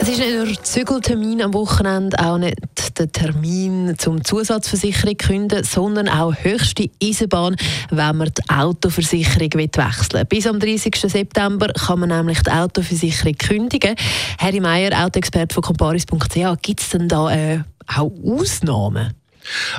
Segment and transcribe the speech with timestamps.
[0.00, 2.56] es ist nicht nur Zügeltermin am Wochenende, auch nicht
[2.98, 7.56] der Termin zum Zusatzversicherung künden, sondern auch höchste Eisenbahn,
[7.90, 10.24] wenn man die Autoversicherung wechseln will.
[10.24, 10.96] Bis am 30.
[10.96, 13.94] September kann man nämlich die Autoversicherung kündigen.
[14.38, 19.14] Harry Meyer, Autoexperte von comparis.ch, gibt es denn da äh, auch Ausnahmen?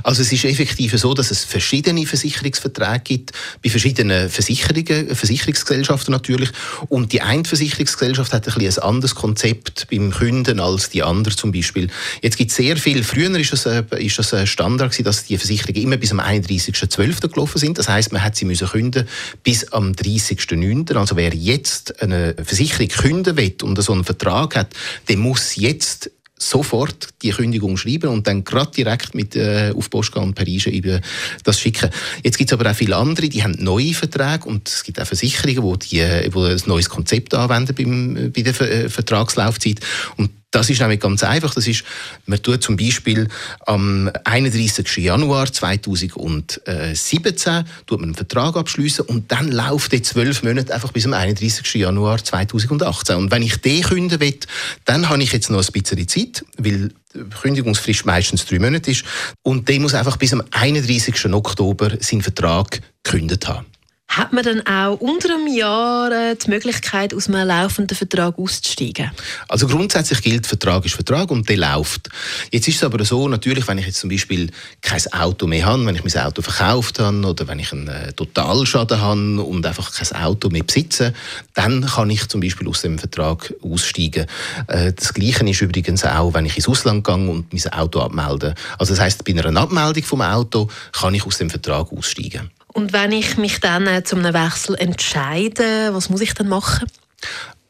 [0.03, 3.31] Also es ist effektiv so, dass es verschiedene Versicherungsverträge gibt,
[3.63, 6.49] bei verschiedenen Versicherungen, Versicherungsgesellschaften natürlich.
[6.87, 11.35] Und die eine Versicherungsgesellschaft hat ein, bisschen ein anderes Konzept beim Kunden als die andere
[11.35, 11.89] zum Beispiel.
[12.21, 15.37] Jetzt gibt es sehr viel, früher ist es, äh, ist ein Standard gewesen, dass die
[15.37, 17.27] Versicherungen immer bis am 31.12.
[17.27, 17.77] gelaufen sind.
[17.77, 19.07] Das heißt, man hat sie müssen künden
[19.43, 20.95] bis am 30.09.
[20.95, 24.73] Also wer jetzt eine Versicherung künden will und so einen Vertrag hat,
[25.07, 26.11] der muss jetzt
[26.41, 31.01] sofort die Kündigung schreiben und dann gerade direkt mit äh, auf Post gehen und e
[31.43, 31.89] das schicken.
[32.23, 35.05] Jetzt gibt es aber auch viele andere, die haben neue Verträge und es gibt auch
[35.05, 39.79] Versicherungen, die, die, die ein neues Konzept anwenden beim, bei der äh, Vertragslaufzeit
[40.17, 41.53] und das ist nämlich ganz einfach.
[41.53, 41.83] Das ist,
[42.25, 43.27] man tut zum Beispiel
[43.65, 44.97] am 31.
[44.97, 51.05] Januar 2017 tut man einen Vertrag abschließen und dann läuft der zwölf Monate einfach bis
[51.05, 51.75] am 31.
[51.75, 53.15] Januar 2018.
[53.15, 54.39] Und wenn ich den künden will,
[54.85, 59.03] dann habe ich jetzt noch ein bisschen Zeit, weil die Kündigungsfrist meistens drei Monate ist.
[59.43, 61.33] Und der muss einfach bis am 31.
[61.33, 63.65] Oktober seinen Vertrag gekündigt haben.
[64.19, 69.11] Hat man dann auch unter einem Jahr äh, die Möglichkeit, aus einem laufenden Vertrag auszusteigen?
[69.47, 72.09] Also grundsätzlich gilt, Vertrag ist Vertrag und der läuft.
[72.51, 75.85] Jetzt ist es aber so, natürlich, wenn ich jetzt zum Beispiel kein Auto mehr habe,
[75.85, 79.89] wenn ich mein Auto verkauft habe oder wenn ich einen äh, Totalschaden habe und einfach
[79.93, 81.13] kein Auto mehr besitze,
[81.53, 84.25] dann kann ich zum Beispiel aus dem Vertrag aussteigen.
[84.67, 88.53] Äh, das Gleiche ist übrigens auch, wenn ich ins Ausland gehe und mein Auto abmelde.
[88.77, 92.51] Also das heißt, bei einer Abmeldung vom Auto kann ich aus dem Vertrag aussteigen.
[92.73, 96.87] Und wenn ich mich dann äh, zu einem Wechsel entscheide, was muss ich dann machen?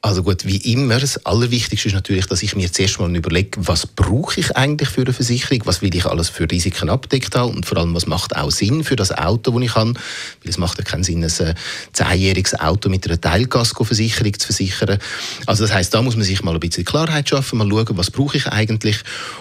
[0.02, 3.86] Also gut, wie immer, das Allerwichtigste ist natürlich, dass ich mir zuerst mal überlege, was
[3.86, 7.54] brauche ich eigentlich für eine Versicherung, was will ich alles für Risiken abdeckt haben?
[7.54, 10.58] Und vor allem, was macht auch Sinn für das Auto, das ich habe, weil es
[10.58, 11.54] macht ja keinen Sinn, ein äh,
[11.92, 15.00] zehnjähriges Auto mit einer Teilkaskoversicherung zu versichern.
[15.46, 18.10] Also das heißt, da muss man sich mal ein bisschen Klarheit schaffen, mal schauen, was
[18.10, 19.00] brauche ich eigentlich?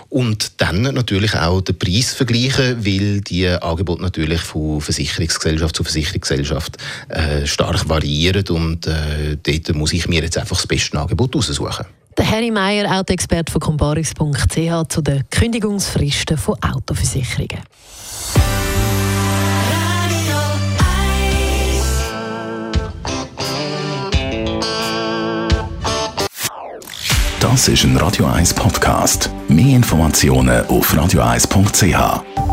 [0.09, 6.79] Und dann natürlich auch den Preis vergleichen, weil die Angebote natürlich von Versicherungsgesellschaft zu Versicherungsgesellschaft
[7.11, 8.45] äh, stark variieren.
[8.49, 11.87] Und äh, dort muss ich mir jetzt einfach das beste Angebot aussuchen.
[12.17, 17.61] Der Harry Meyer, Autoexperte von Comparis.ch zu den Kündigungsfristen von Autoversicherungen.
[27.41, 29.31] Das ist ein Radio 1 Podcast.
[29.49, 32.48] Mehr Informationen auf radio1.ch.